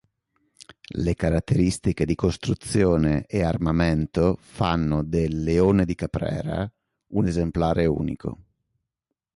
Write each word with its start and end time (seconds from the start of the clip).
Le 0.97 1.13
caratteristiche 1.13 2.05
di 2.07 2.15
costruzione 2.15 3.25
e 3.27 3.43
armamento 3.43 4.35
fanno 4.41 5.03
del 5.03 5.43
"Leone 5.43 5.85
di 5.85 5.93
Caprera" 5.93 6.67
un 7.09 7.27
esemplare 7.27 7.85
unico. 7.85 8.39